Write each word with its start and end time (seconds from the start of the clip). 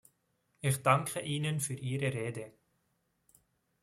Ich 0.61 0.81
danke 0.81 1.19
Ihnen 1.19 1.59
für 1.59 1.75
Ihre 1.75 2.11
Rede. 2.11 2.51